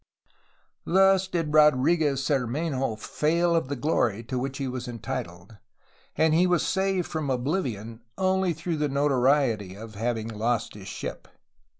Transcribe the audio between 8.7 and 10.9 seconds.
the notoriety of having lost his